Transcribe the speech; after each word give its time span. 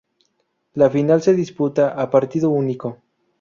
La 0.73 0.89
final 0.89 1.21
se 1.21 1.35
disputa 1.35 1.89
a 1.89 2.09
partido 2.09 2.49
único. 2.49 3.03